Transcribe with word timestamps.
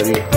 हरि 0.00 0.12
ओम 0.12 0.29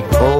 Oh. 0.00 0.31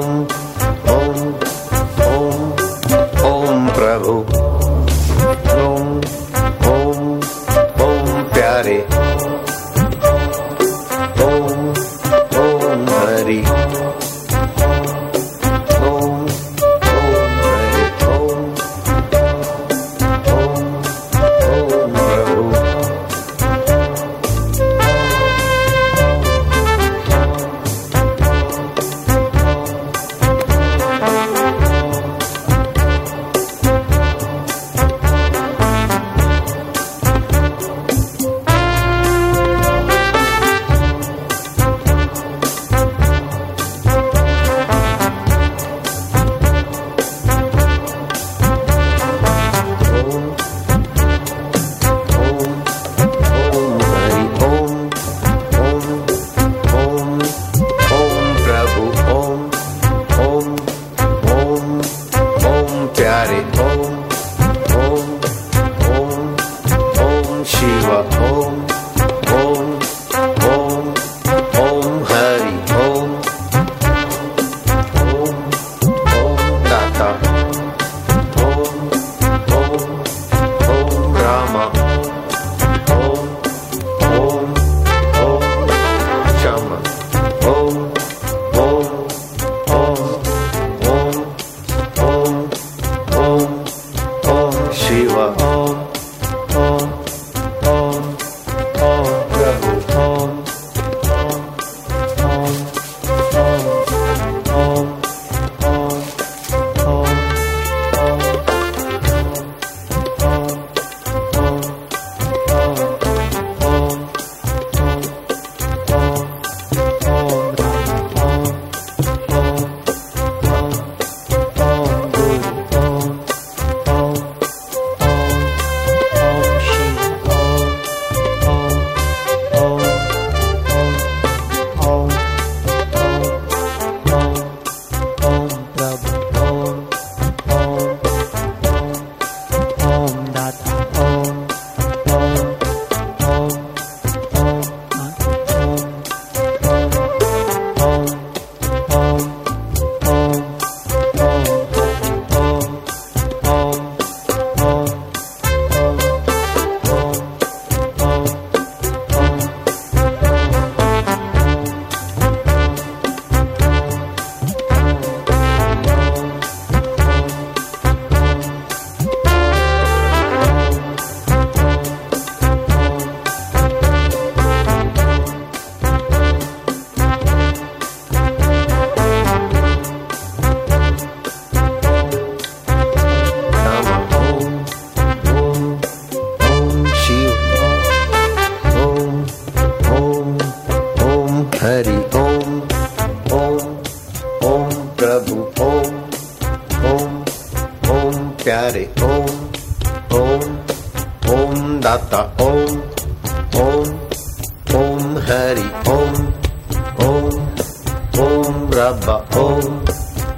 Rabba, 208.72 209.22
oh, 209.34 209.84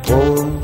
oh. 0.08 0.63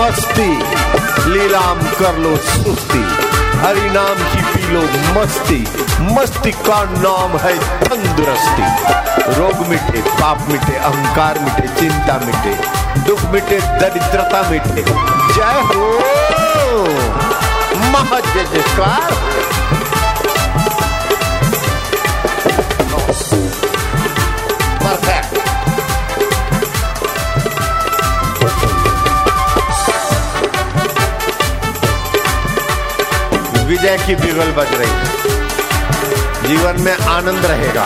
मस्ती। 0.00 0.62
लीलाम 1.30 1.78
कर 1.78 2.18
लो 2.18 2.36
सुस्ती। 2.36 3.02
हरि 3.58 3.80
नाम 3.80 4.14
की 4.14 4.42
पी 4.42 4.72
लो 4.72 4.82
मस्ती। 5.20 5.68
मस्ती 6.00 6.50
का 6.50 6.84
नाम 6.84 7.36
है 7.38 7.80
तंदुरुस्ती। 7.80 8.62
रोग 9.40 9.66
मिटे, 9.66 10.00
पाप 10.00 10.38
मिटे, 10.48 10.76
अहंकार 10.76 11.38
मिटे, 11.38 11.80
चिंता 11.80 12.20
मिटे, 12.26 12.54
दुख 13.00 13.20
मिटे, 13.24 13.60
दरिद्रता 13.60 14.50
मिटे। 14.50 14.82
जय 15.34 15.60
हो। 15.60 15.98
महाजय 17.92 18.44
जयकार। 18.44 19.12
विजय 33.90 34.06
की 34.06 34.14
बिगल 34.14 34.50
बज 34.52 34.72
रही 34.72 34.90
है। 34.90 36.48
जीवन 36.48 36.80
में 36.80 36.92
आनंद 36.92 37.46
रहेगा। 37.46 37.84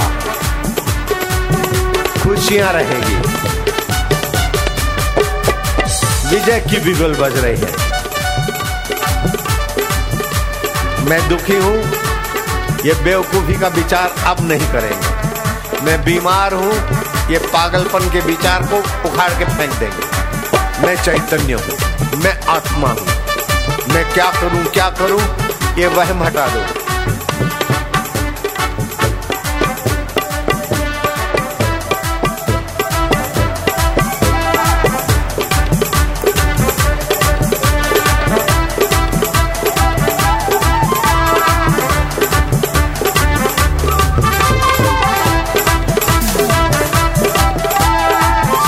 खुशियाँ 2.23 2.73
रहेगी। 2.73 3.15
विजय 6.31 6.61
की 6.61 6.81
बिगल 6.85 7.15
बज 7.15 7.39
रही 7.39 7.57
है। 7.57 7.71
मैं 11.09 11.29
दुखी 11.29 11.57
हूँ। 11.57 11.77
ये 12.85 12.95
बेवकूफ़ी 13.05 13.57
का 13.61 13.69
विचार 13.69 14.15
अब 14.27 14.47
नहीं 14.49 14.69
करेंगे। 14.73 15.85
मैं 15.85 16.05
बीमार 16.05 16.55
हूँ। 16.55 16.75
ये 17.31 17.39
पागलपन 17.47 18.11
के 18.11 18.21
विचार 18.21 18.67
को 18.67 18.79
उखाड़ 19.09 19.31
के 19.31 19.45
फेंक 19.45 19.73
देंगे। 19.73 20.87
मैं 20.87 20.97
चैतन्य 21.05 21.55
हूँ। 21.55 22.21
मैं 22.23 22.37
आत्मा 22.49 22.89
हूँ। 22.89 23.07
मैं 23.95 24.05
क्या 24.13 24.31
करूँ 24.41 24.65
क्या 24.65 24.91
करूँ? 24.91 25.44
ये 25.79 25.87
वहम 25.95 26.23
हटा 26.23 26.47
दो। 26.49 26.61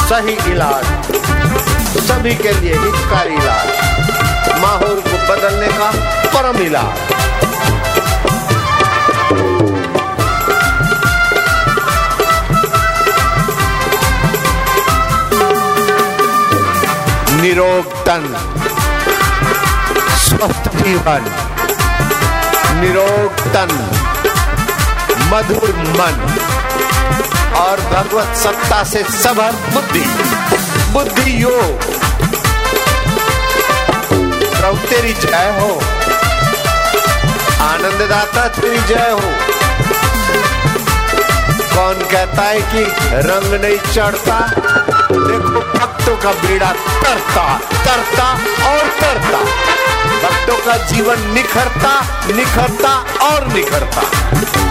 सही 0.08 0.34
इलाज, 0.50 0.84
सभी 2.08 2.34
के 2.34 2.52
लिए 2.60 2.74
हितकारी 2.74 3.34
इलाज। 3.34 4.60
माहौल 4.60 5.00
को 5.00 5.16
बदलने 5.30 5.68
का 5.78 5.90
परम 6.36 6.56
इलाज 6.62 7.14
निरोग 17.40 17.92
तन 18.06 18.24
स्वस्थ 20.24 20.68
जीवन 20.76 21.28
निरोग 22.80 23.42
तन 23.56 23.74
मधुर 25.32 25.74
मन 25.98 26.22
और 27.64 27.80
भगवत 27.92 28.36
सत्ता 28.44 28.82
से 28.92 29.02
सबर 29.22 29.60
बुद्धि 29.74 30.04
बुद्धि 30.92 31.42
योग 31.42 31.94
तेरी 34.88 35.12
जय 35.12 35.50
हो 35.60 35.95
आनंददाता 37.66 38.48
तेरी 38.48 38.80
जय 38.88 39.10
हो। 39.10 39.30
कौन 41.74 41.94
कहता 42.10 42.42
है 42.42 42.60
कि 42.60 42.82
रंग 43.28 43.60
नहीं 43.62 43.78
चढ़ता? 43.92 44.38
देखो, 45.10 45.60
भक्तों 45.78 46.16
का 46.16 46.32
बेड़ा 46.42 46.70
तरता 47.02 47.46
तरता 47.84 48.28
और 48.70 48.86
तरता। 49.00 49.40
भक्तों 50.22 50.58
का 50.66 50.76
जीवन 50.86 51.30
निखरता 51.30 52.00
निखरता 52.34 52.94
और 53.26 53.46
निखरता। 53.46 54.65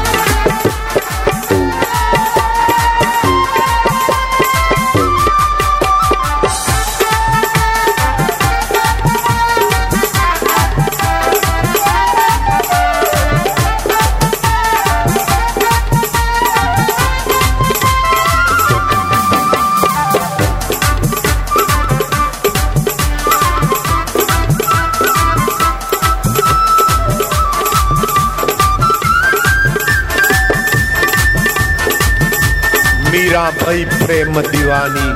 प्रेम 34.36 34.52
दीवानी 34.52 35.08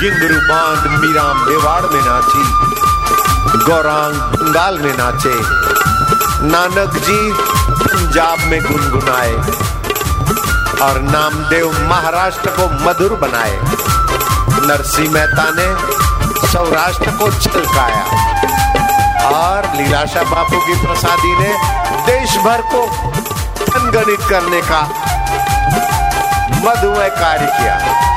गिंगरू 0.00 0.38
बाँध 0.46 0.86
मीरा 1.00 1.22
मेवाड़ 1.34 1.82
में 1.82 2.00
नाची, 2.02 2.44
गौरांग 3.66 4.14
बंगाल 4.32 4.78
में 4.78 4.96
नाचे, 4.98 5.34
नानक 6.46 6.96
जी 6.98 7.18
पंजाब 7.82 8.38
में 8.50 8.60
गुनगुनाए, 8.62 9.32
और 10.82 11.00
नामदेव 11.02 11.70
महाराष्ट्र 11.90 12.50
को 12.50 12.68
मधुर 12.84 13.14
बनाए 13.20 13.54
नरसिंह 14.66 15.12
मेहता 15.12 15.48
ने 15.50 15.68
सौराष्ट्र 16.48 17.10
को 17.12 17.30
छलकाया, 17.32 18.02
और 19.30 19.72
लीलाशा 19.76 20.22
बापू 20.32 20.60
की 20.66 20.80
प्रसादी 20.86 21.38
ने 21.38 21.54
देश 22.06 22.36
भर 22.44 22.62
को 22.74 22.86
गणित 23.92 24.28
करने 24.28 24.60
का 24.62 24.82
मधुमय 26.64 27.08
कार्य 27.10 27.46
किया। 27.46 28.11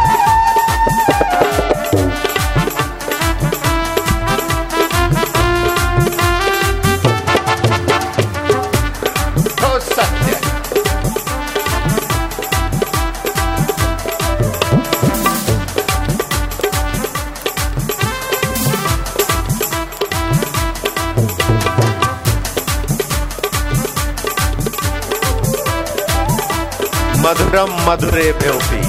मधुरम 27.26 27.90
मधुरे 27.90 28.32
भ्योपी। 28.32 28.82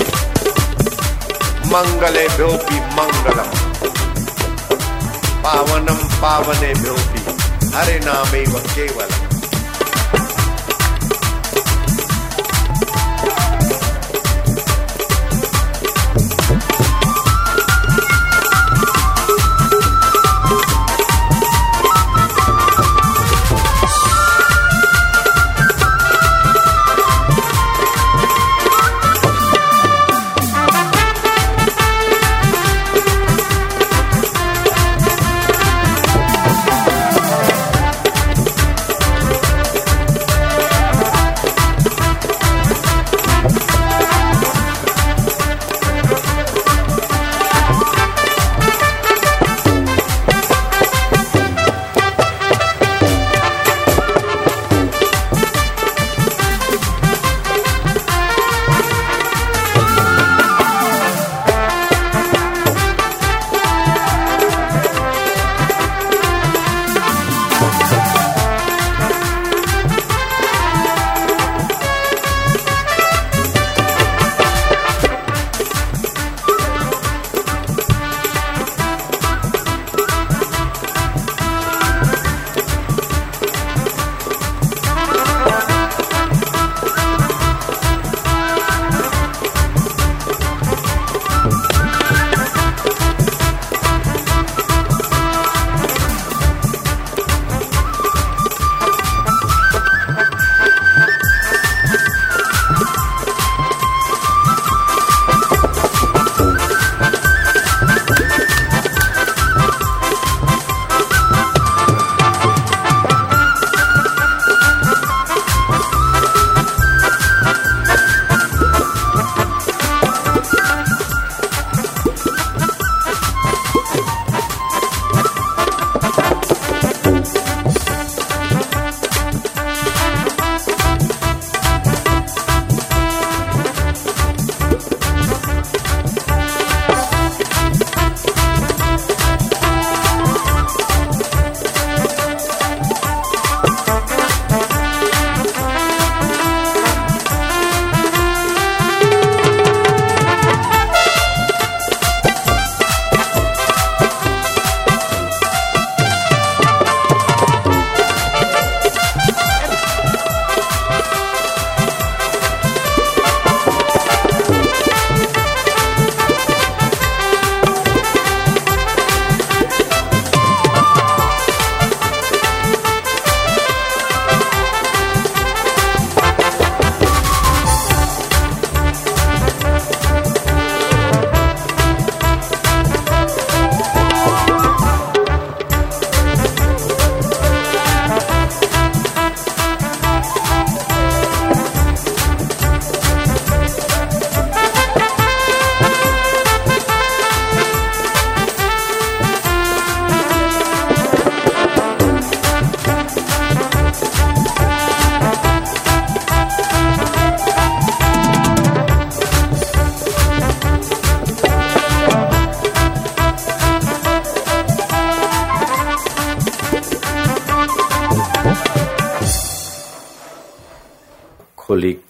मंगले 1.68 2.28
भ्योपी 2.28 2.80
मंगलम। 2.80 3.50
पावनम 5.42 6.20
पावने 6.22 6.74
भ्योपी। 6.74 7.20
हरे 7.76 7.98
नामे 7.98 8.44
केवलम। 8.58 9.25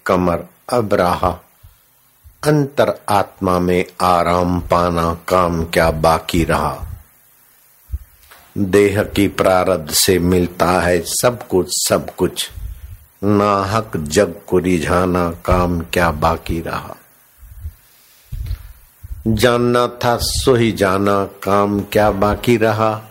कमर 0.07 0.45
अब 0.73 0.95
रहा। 0.95 1.41
अंतर 2.45 3.01
आत्मा 3.09 3.59
में 3.59 3.85
आराम 4.01 4.61
पाना 4.61 5.15
काम 5.29 5.65
क्या 5.65 5.91
बाकी 5.91 6.45
रहा। 6.45 6.87
देह 8.59 9.03
की 9.03 9.29
प्रारब्ध 9.29 9.91
से 9.91 10.19
मिलता 10.19 10.71
है 10.71 11.01
सब 11.01 11.49
कुछ 11.49 11.67
सब 11.71 12.15
कुछ। 12.15 12.51
नाहक 13.25 13.97
जग 13.97 14.35
को 14.47 14.59
रिझाना 14.59 15.31
काम 15.31 15.81
क्या 15.81 16.11
बाकी 16.11 16.61
रहा। 16.61 16.97
जानना 19.27 19.87
था 19.87 20.17
सो 20.17 20.55
ही 20.55 20.73
जाना 20.73 21.25
काम 21.25 21.81
क्या 21.81 22.11
बाकी 22.11 22.57
रहा। 22.57 23.03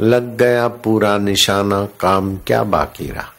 लग 0.00 0.36
गया 0.36 0.68
पूरा 0.68 1.18
निशाना 1.18 1.86
काम 2.00 2.36
क्या 2.36 2.62
बाकी 2.62 3.10
रहा। 3.10 3.32